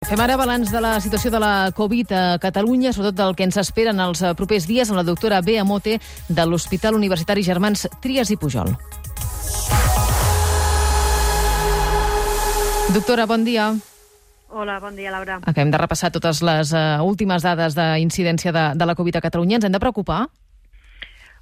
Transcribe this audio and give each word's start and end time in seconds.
Fem 0.00 0.16
ara 0.24 0.38
balanç 0.40 0.70
de 0.72 0.80
la 0.80 0.94
situació 1.04 1.28
de 1.28 1.38
la 1.42 1.72
Covid 1.76 2.12
a 2.16 2.20
Catalunya, 2.40 2.88
sobretot 2.96 3.18
del 3.18 3.34
que 3.36 3.44
ens 3.44 3.58
esperen 3.60 3.98
els 4.00 4.22
eh, 4.24 4.30
propers 4.32 4.64
dies, 4.64 4.88
amb 4.88 4.96
la 4.96 5.04
doctora 5.04 5.42
Bea 5.44 5.60
Mote 5.60 5.98
de 6.00 6.46
l'Hospital 6.48 6.96
Universitari 6.96 7.44
Germans 7.44 7.84
Trias 8.00 8.32
i 8.32 8.38
Pujol. 8.40 8.72
Doctora, 12.96 13.28
bon 13.28 13.44
dia. 13.44 13.68
Hola, 14.48 14.80
bon 14.80 14.96
dia, 14.96 15.12
Laura. 15.12 15.36
Acabem 15.44 15.68
de 15.70 15.84
repassar 15.84 16.08
totes 16.16 16.40
les 16.48 16.72
uh, 16.72 17.04
últimes 17.04 17.44
dades 17.44 17.76
d'incidència 17.76 18.56
de, 18.56 18.64
de 18.80 18.88
la 18.88 18.96
Covid 18.96 19.20
a 19.20 19.26
Catalunya. 19.28 19.60
Ens 19.60 19.68
hem 19.68 19.76
de 19.76 19.84
preocupar? 19.84 20.24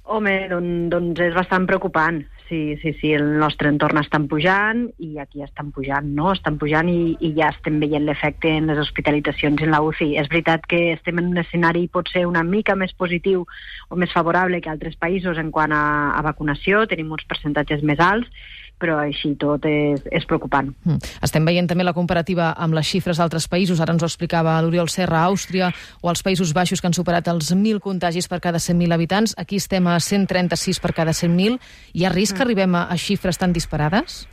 Home, 0.09 0.31
doncs, 0.49 0.87
doncs 0.89 1.19
és 1.21 1.35
bastant 1.37 1.67
preocupant. 1.69 2.23
Sí, 2.47 2.79
sí, 2.81 2.95
sí, 2.97 3.11
el 3.13 3.27
nostre 3.37 3.69
entorn 3.69 3.99
estan 4.01 4.23
pujant 4.31 4.87
i 5.05 5.19
aquí 5.21 5.43
estan 5.45 5.69
pujant, 5.69 6.07
no? 6.17 6.31
Estan 6.33 6.57
pujant 6.57 6.89
i, 6.89 7.13
i 7.21 7.29
ja 7.35 7.51
estem 7.53 7.77
veient 7.83 8.07
l'efecte 8.07 8.49
en 8.57 8.71
les 8.71 8.81
hospitalitzacions 8.81 9.61
en 9.61 9.69
la 9.69 9.83
UCI. 9.85 10.15
És 10.17 10.31
veritat 10.31 10.65
que 10.71 10.79
estem 10.95 11.21
en 11.21 11.29
un 11.29 11.43
escenari 11.43 11.85
potser 11.93 12.25
una 12.25 12.41
mica 12.41 12.73
més 12.73 12.95
positiu 12.97 13.45
o 13.89 13.99
més 14.01 14.15
favorable 14.15 14.63
que 14.65 14.73
altres 14.73 14.97
països 14.97 15.37
en 15.37 15.53
quant 15.53 15.77
a, 15.77 15.83
a 16.17 16.25
vacunació, 16.25 16.87
tenim 16.89 17.13
uns 17.13 17.29
percentatges 17.29 17.85
més 17.85 18.01
alts, 18.01 18.33
però 18.79 18.97
així 19.03 19.33
tot 19.39 19.65
és, 19.69 20.01
és 20.11 20.25
preocupant. 20.29 20.71
Mm. 20.87 21.11
Estem 21.25 21.45
veient 21.45 21.67
també 21.69 21.85
la 21.85 21.95
comparativa 21.97 22.53
amb 22.57 22.77
les 22.77 22.87
xifres 22.87 23.19
d'altres 23.19 23.49
països. 23.51 23.81
Ara 23.83 23.93
ens 23.95 24.05
ho 24.05 24.09
explicava 24.09 24.57
l'Oriol 24.63 24.89
Serra, 24.89 25.25
Àustria, 25.27 25.69
o 26.01 26.09
els 26.09 26.23
Països 26.25 26.55
Baixos, 26.55 26.81
que 26.81 26.89
han 26.89 26.97
superat 26.97 27.27
els 27.27 27.51
1.000 27.53 27.83
contagis 27.83 28.31
per 28.31 28.41
cada 28.43 28.63
100.000 28.63 28.95
habitants. 28.95 29.35
Aquí 29.37 29.59
estem 29.59 29.87
a 29.87 29.99
136 29.99 30.79
per 30.79 30.95
cada 30.95 31.11
100.000. 31.11 31.59
Hi 31.93 32.05
ha 32.05 32.15
risc 32.15 32.33
mm. 32.33 32.37
que 32.37 32.47
arribem 32.47 32.75
a, 32.75 32.87
a 32.87 32.97
xifres 32.97 33.37
tan 33.37 33.53
disparades? 33.53 34.23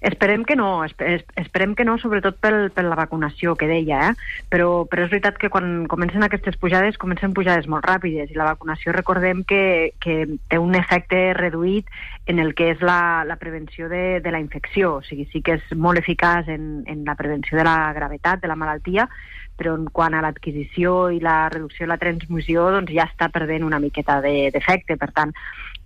Esperem 0.00 0.44
que 0.44 0.56
no, 0.56 0.84
esperem 0.84 1.74
que 1.74 1.84
no, 1.84 1.96
sobretot 1.98 2.36
pel, 2.42 2.68
per 2.70 2.84
la 2.84 2.98
vacunació 2.98 3.54
que 3.56 3.68
deia, 3.68 4.10
eh? 4.10 4.42
però, 4.52 4.84
però 4.90 5.06
és 5.06 5.10
veritat 5.10 5.38
que 5.40 5.48
quan 5.50 5.86
comencen 5.88 6.22
aquestes 6.22 6.58
pujades, 6.60 6.98
comencen 7.00 7.32
pujades 7.34 7.66
molt 7.70 7.86
ràpides 7.88 8.30
i 8.30 8.36
la 8.36 8.50
vacunació 8.50 8.92
recordem 8.92 9.42
que, 9.48 9.94
que 10.04 10.18
té 10.50 10.60
un 10.60 10.76
efecte 10.76 11.32
reduït 11.38 11.88
en 12.28 12.42
el 12.42 12.52
que 12.58 12.70
és 12.74 12.84
la, 12.84 13.24
la 13.24 13.38
prevenció 13.40 13.88
de, 13.88 14.20
de 14.20 14.34
la 14.34 14.42
infecció, 14.42 14.98
o 15.00 15.02
sigui, 15.06 15.26
sí 15.32 15.40
que 15.42 15.56
és 15.56 15.74
molt 15.74 16.02
eficaç 16.02 16.52
en, 16.52 16.84
en 16.86 17.04
la 17.08 17.16
prevenció 17.16 17.56
de 17.56 17.64
la 17.64 17.92
gravetat 17.96 18.44
de 18.44 18.52
la 18.52 18.58
malaltia, 18.58 19.08
però 19.56 19.72
en 19.78 19.86
quant 19.88 20.14
a 20.14 20.20
l'adquisició 20.20 21.08
i 21.10 21.22
la 21.24 21.48
reducció 21.48 21.86
de 21.86 21.94
la 21.94 22.00
transmissió 22.00 22.68
doncs 22.74 22.92
ja 22.92 23.08
està 23.08 23.30
perdent 23.32 23.64
una 23.64 23.80
miqueta 23.80 24.20
d'efecte. 24.20 24.92
De, 24.94 25.00
per 25.00 25.10
tant, 25.16 25.32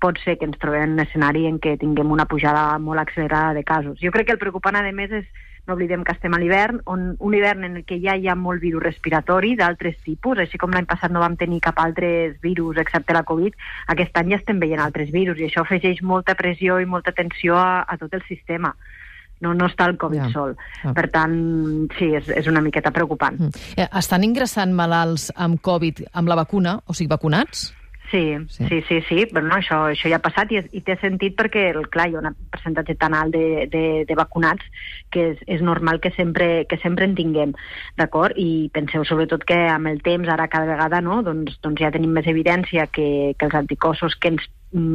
pot 0.01 0.19
ser 0.25 0.39
que 0.39 0.49
ens 0.49 0.59
trobem 0.61 0.89
en 0.89 0.97
un 0.97 1.05
escenari 1.05 1.47
en 1.49 1.61
què 1.63 1.77
tinguem 1.81 2.11
una 2.11 2.27
pujada 2.27 2.79
molt 2.79 3.03
accelerada 3.03 3.55
de 3.55 3.65
casos. 3.65 4.01
Jo 4.01 4.13
crec 4.15 4.31
que 4.31 4.37
el 4.39 4.43
preocupant, 4.43 4.77
a 4.77 4.85
més, 4.93 5.13
és 5.13 5.29
no 5.67 5.77
oblidem 5.77 6.03
que 6.05 6.15
estem 6.17 6.35
a 6.35 6.41
l'hivern, 6.41 6.81
on 6.91 7.15
un 7.19 7.35
hivern 7.37 7.65
en 7.65 7.77
el 7.79 7.85
que 7.87 8.01
ja 8.03 8.17
hi 8.17 8.29
ha 8.29 8.35
molt 8.35 8.63
virus 8.65 8.83
respiratori 8.83 9.55
d'altres 9.59 9.99
tipus, 10.07 10.41
així 10.41 10.59
com 10.59 10.73
l'any 10.75 10.89
passat 10.89 11.13
no 11.13 11.23
vam 11.23 11.37
tenir 11.41 11.61
cap 11.63 11.79
altres 11.83 12.39
virus 12.43 12.81
excepte 12.83 13.15
la 13.15 13.27
Covid, 13.29 13.55
aquest 13.95 14.17
any 14.19 14.35
ja 14.35 14.41
estem 14.41 14.59
veient 14.63 14.83
altres 14.83 15.13
virus 15.15 15.39
i 15.39 15.47
això 15.47 15.63
afegeix 15.63 16.03
molta 16.03 16.35
pressió 16.35 16.81
i 16.81 16.89
molta 16.89 17.13
tensió 17.13 17.61
a, 17.61 17.85
a 17.87 18.01
tot 18.01 18.17
el 18.17 18.25
sistema 18.27 18.75
no, 19.41 19.55
no 19.57 19.67
està 19.71 19.87
el 19.89 19.97
Covid 20.01 20.21
ja. 20.21 20.31
sol. 20.35 20.55
Ja. 20.83 20.93
Per 20.97 21.07
tant, 21.13 21.37
sí, 21.97 22.11
és, 22.19 22.29
és 22.43 22.49
una 22.51 22.61
miqueta 22.65 22.93
preocupant. 22.93 23.39
Mm. 23.41 23.69
Eh, 23.81 23.89
estan 24.01 24.25
ingressant 24.27 24.75
malalts 24.77 25.31
amb 25.37 25.63
Covid 25.65 26.05
amb 26.13 26.29
la 26.29 26.37
vacuna, 26.43 26.77
o 26.85 26.97
sigui, 26.97 27.09
vacunats? 27.15 27.71
Sí, 28.11 28.35
sí, 28.49 28.67
sí, 28.69 28.81
sí, 28.89 29.01
sí. 29.09 29.27
però 29.31 29.45
no, 29.47 29.55
això, 29.55 29.85
això 29.93 30.11
ja 30.11 30.19
ha 30.19 30.25
passat 30.25 30.51
i, 30.51 30.59
i 30.75 30.81
té 30.83 30.97
sentit 30.99 31.37
perquè, 31.39 31.69
clar, 31.95 32.09
hi 32.11 32.17
ha 32.19 32.23
un 32.25 32.35
percentatge 32.51 32.97
tan 32.99 33.15
alt 33.15 33.37
de, 33.37 33.69
de, 33.71 33.83
de 34.09 34.17
vacunats 34.19 34.67
que 35.15 35.29
és, 35.31 35.45
és 35.47 35.63
normal 35.63 36.01
que 36.03 36.11
sempre, 36.17 36.67
que 36.67 36.81
sempre 36.83 37.07
en 37.07 37.15
tinguem, 37.15 37.55
d'acord? 38.01 38.35
I 38.35 38.67
penseu 38.75 39.07
sobretot 39.07 39.47
que 39.47 39.61
amb 39.71 39.93
el 39.93 40.03
temps, 40.03 40.27
ara 40.27 40.51
cada 40.51 40.67
vegada, 40.73 40.99
no?, 41.07 41.21
doncs, 41.23 41.61
doncs 41.63 41.85
ja 41.85 41.93
tenim 41.95 42.11
més 42.19 42.27
evidència 42.27 42.89
que, 42.91 43.37
que 43.39 43.47
els 43.47 43.59
anticossos 43.63 44.19
que 44.19 44.35
ens 44.35 44.51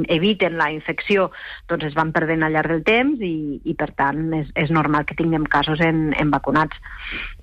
eviten 0.08 0.58
la 0.58 0.70
infecció 0.72 1.30
doncs 1.70 1.90
es 1.90 1.96
van 1.98 2.14
perdent 2.16 2.46
al 2.46 2.56
llarg 2.56 2.72
del 2.72 2.84
temps 2.88 3.24
i, 3.24 3.60
i 3.64 3.76
per 3.76 3.90
tant 3.98 4.30
és, 4.38 4.52
és 4.56 4.72
normal 4.72 5.06
que 5.06 5.18
tinguem 5.20 5.48
casos 5.52 5.82
en, 5.84 6.14
en 6.16 6.32
vacunats. 6.32 6.80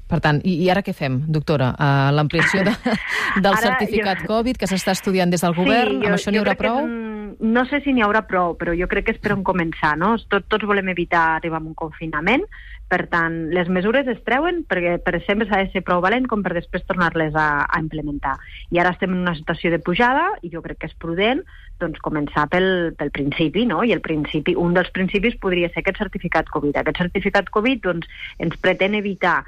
Per 0.08 0.20
tant, 0.20 0.42
i, 0.44 0.58
i 0.64 0.68
ara 0.72 0.82
què 0.84 0.92
fem, 0.96 1.22
doctora? 1.32 1.70
Uh, 1.76 2.10
L'ampliació 2.16 2.64
de, 2.68 2.74
del 3.44 3.52
ara, 3.52 3.62
certificat 3.62 4.24
jo... 4.24 4.28
Covid 4.32 4.60
que 4.60 4.68
s'està 4.68 4.96
estudiant 4.96 5.32
des 5.32 5.44
del 5.44 5.56
govern, 5.56 5.98
sí, 5.98 6.02
jo, 6.02 6.10
amb 6.10 6.18
això 6.18 6.32
n'hi 6.32 6.40
haurà 6.42 6.56
prou? 6.58 6.82
Que, 6.84 7.21
no 7.40 7.64
sé 7.70 7.80
si 7.84 7.92
n'hi 7.92 8.02
haurà 8.04 8.24
prou, 8.28 8.56
però 8.58 8.74
jo 8.76 8.88
crec 8.90 9.06
que 9.06 9.16
és 9.16 9.22
per 9.22 9.32
on 9.36 9.44
començar, 9.46 9.96
no? 9.98 10.14
Tot, 10.28 10.46
tots 10.50 10.68
volem 10.68 10.92
evitar 10.92 11.36
arribar 11.36 11.60
a 11.62 11.66
un 11.66 11.74
confinament, 11.78 12.44
per 12.92 13.06
tant, 13.08 13.36
les 13.56 13.70
mesures 13.72 14.08
es 14.12 14.18
treuen 14.26 14.58
perquè 14.68 14.98
per 15.00 15.14
sempre 15.24 15.46
s'ha 15.48 15.62
de 15.62 15.70
ser 15.72 15.80
prou 15.86 16.02
valent 16.04 16.26
com 16.28 16.42
per 16.44 16.52
després 16.52 16.84
tornar-les 16.84 17.32
a, 17.32 17.64
a 17.64 17.80
implementar. 17.80 18.34
I 18.68 18.82
ara 18.82 18.92
estem 18.92 19.14
en 19.14 19.22
una 19.22 19.36
situació 19.38 19.70
de 19.72 19.80
pujada 19.80 20.26
i 20.44 20.50
jo 20.52 20.60
crec 20.60 20.82
que 20.82 20.90
és 20.90 20.98
prudent 21.00 21.40
doncs, 21.80 22.02
començar 22.04 22.44
pel, 22.52 22.92
pel 22.98 23.10
principi, 23.16 23.64
no? 23.70 23.80
I 23.80 23.94
el 23.96 24.04
principi, 24.04 24.52
un 24.60 24.76
dels 24.76 24.92
principis 24.92 25.38
podria 25.40 25.72
ser 25.72 25.80
aquest 25.80 26.02
certificat 26.04 26.52
Covid. 26.52 26.76
Aquest 26.82 27.00
certificat 27.00 27.48
Covid 27.54 27.80
doncs, 27.88 28.12
ens 28.44 28.60
pretén 28.60 28.98
evitar 29.00 29.40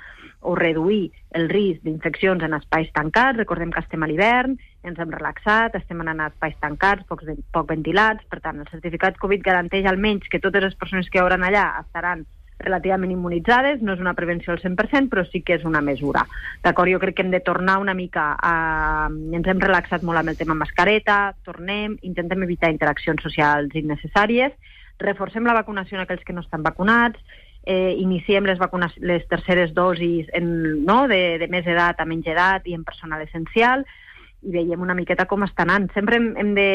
o 0.44 0.54
reduir 0.58 1.08
el 1.34 1.48
risc 1.50 1.82
d'infeccions 1.82 2.44
en 2.44 2.54
espais 2.58 2.92
tancats. 2.94 3.40
Recordem 3.40 3.72
que 3.72 3.82
estem 3.82 4.04
a 4.04 4.08
l'hivern, 4.10 4.54
ens 4.84 5.00
hem 5.00 5.10
relaxat, 5.16 5.74
estem 5.80 6.04
anant 6.04 6.20
a 6.20 6.30
espais 6.32 6.56
tancats, 6.60 7.06
poc, 7.08 7.24
poc 7.52 7.68
ventilats, 7.72 8.22
per 8.30 8.42
tant, 8.44 8.60
el 8.60 8.70
certificat 8.70 9.18
Covid 9.20 9.42
garanteix 9.42 9.88
almenys 9.90 10.28
que 10.30 10.42
totes 10.44 10.68
les 10.68 10.78
persones 10.78 11.10
que 11.10 11.18
hi 11.18 11.24
hauran 11.24 11.46
allà 11.48 11.66
estaran 11.80 12.26
relativament 12.64 13.10
immunitzades, 13.12 13.82
no 13.82 13.94
és 13.96 14.02
una 14.02 14.14
prevenció 14.14 14.52
al 14.54 14.60
100%, 14.62 15.10
però 15.10 15.24
sí 15.26 15.42
que 15.42 15.56
és 15.58 15.64
una 15.66 15.82
mesura. 15.84 16.24
D'acord, 16.62 16.92
jo 16.92 17.00
crec 17.02 17.18
que 17.18 17.24
hem 17.26 17.32
de 17.32 17.42
tornar 17.44 17.80
una 17.82 17.96
mica 17.98 18.32
a... 18.38 18.54
Ens 19.10 19.50
hem 19.50 19.60
relaxat 19.60 20.06
molt 20.06 20.20
amb 20.20 20.32
el 20.32 20.38
tema 20.38 20.56
mascareta, 20.58 21.34
tornem, 21.44 21.98
intentem 22.06 22.46
evitar 22.46 22.72
interaccions 22.72 23.22
socials 23.26 23.74
innecessàries, 23.74 24.54
reforcem 25.02 25.46
la 25.46 25.56
vacunació 25.56 25.98
en 25.98 26.04
aquells 26.04 26.22
que 26.24 26.36
no 26.36 26.44
estan 26.44 26.62
vacunats, 26.62 27.18
eh, 27.66 27.96
iniciem 27.98 28.46
les, 28.46 28.58
vacunes, 28.58 28.94
les 29.00 29.26
terceres 29.28 29.74
dosis 29.74 30.30
en, 30.32 30.84
no, 30.84 31.04
de, 31.08 31.38
de 31.40 31.50
més 31.52 31.66
edat 31.66 32.00
a 32.00 32.08
menys 32.08 32.28
edat 32.30 32.66
i 32.68 32.76
en 32.76 32.84
personal 32.84 33.24
essencial, 33.24 33.84
i 34.44 34.52
veiem 34.52 34.82
una 34.84 34.94
miqueta 34.96 35.24
com 35.28 35.42
està 35.46 35.64
anant. 35.64 35.86
Sempre 35.94 36.18
hem, 36.18 36.26
hem 36.40 36.50
de... 36.56 36.66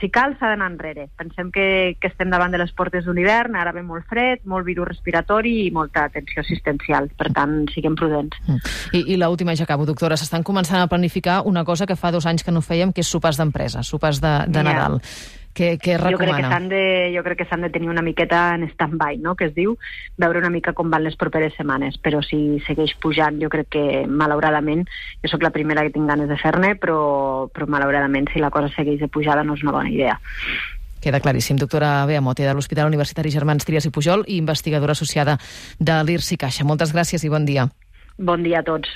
Si 0.00 0.08
cal, 0.12 0.34
s'ha 0.38 0.50
d'anar 0.54 0.70
enrere. 0.72 1.06
Pensem 1.20 1.50
que, 1.52 1.66
que 2.00 2.08
estem 2.08 2.32
davant 2.32 2.54
de 2.54 2.60
les 2.60 2.72
portes 2.76 3.04
d'un 3.04 3.20
hivern, 3.20 3.58
ara 3.60 3.74
ve 3.76 3.84
molt 3.84 4.08
fred, 4.08 4.40
molt 4.48 4.66
virus 4.66 4.88
respiratori 4.88 5.54
i 5.66 5.70
molta 5.74 6.06
atenció 6.08 6.40
assistencial. 6.40 7.10
Per 7.18 7.30
tant, 7.36 7.60
siguem 7.74 7.96
prudents. 8.00 8.40
Mm. 8.48 8.74
I, 8.96 9.04
i 9.12 9.20
l'última, 9.20 9.56
ja 9.58 9.68
acabo, 9.68 9.84
doctora. 9.88 10.16
S'estan 10.20 10.46
començant 10.46 10.80
a 10.80 10.88
planificar 10.90 11.42
una 11.44 11.64
cosa 11.68 11.84
que 11.86 11.98
fa 12.00 12.12
dos 12.14 12.24
anys 12.30 12.46
que 12.46 12.54
no 12.54 12.64
fèiem, 12.64 12.96
que 12.96 13.04
és 13.04 13.12
sopars 13.12 13.40
d'empresa, 13.40 13.84
sopars 13.84 14.24
de, 14.24 14.36
de 14.48 14.64
Nadal. 14.64 15.00
Yeah 15.02 15.40
què, 15.54 15.74
què 15.80 15.96
recomana? 16.00 16.10
Jo 16.10 16.20
crec 16.20 16.36
que 16.36 16.50
s'han 16.52 16.68
de, 16.68 16.82
jo 17.14 17.24
crec 17.26 17.38
que 17.40 17.48
s'han 17.50 17.66
de 17.66 17.70
tenir 17.74 17.90
una 17.92 18.02
miqueta 18.02 18.42
en 18.58 18.66
stand-by, 18.72 19.18
no?, 19.24 19.36
que 19.38 19.48
es 19.48 19.54
diu, 19.56 19.76
veure 20.20 20.42
una 20.42 20.52
mica 20.52 20.74
com 20.76 20.90
van 20.92 21.06
les 21.06 21.16
properes 21.20 21.54
setmanes, 21.58 21.98
però 22.02 22.20
si 22.26 22.60
segueix 22.66 22.96
pujant, 23.02 23.38
jo 23.42 23.50
crec 23.52 23.70
que, 23.76 23.84
malauradament, 24.10 24.84
jo 25.22 25.32
sóc 25.32 25.46
la 25.46 25.54
primera 25.54 25.86
que 25.86 25.94
tinc 25.94 26.10
ganes 26.10 26.30
de 26.30 26.38
fer-ne, 26.40 26.74
però, 26.80 27.48
però 27.54 27.70
malauradament, 27.70 28.28
si 28.32 28.42
la 28.42 28.52
cosa 28.54 28.72
segueix 28.74 29.00
de 29.00 29.08
pujada, 29.08 29.46
no 29.46 29.54
és 29.54 29.62
una 29.62 29.76
bona 29.78 29.92
idea. 29.94 30.18
Queda 31.04 31.20
claríssim. 31.20 31.58
Doctora 31.60 32.06
Bea 32.08 32.22
Mote, 32.24 32.46
de 32.48 32.54
l'Hospital 32.56 32.88
Universitari 32.88 33.30
Germans 33.30 33.66
Trias 33.68 33.84
i 33.84 33.90
Pujol 33.92 34.24
i 34.24 34.38
investigadora 34.40 34.96
associada 34.96 35.36
de 35.78 35.98
l'IRSI 36.00 36.38
Caixa. 36.40 36.64
Moltes 36.64 36.94
gràcies 36.96 37.26
i 37.26 37.28
bon 37.28 37.44
dia. 37.44 37.68
Bon 38.16 38.42
dia 38.46 38.62
a 38.62 38.64
tots. 38.64 38.88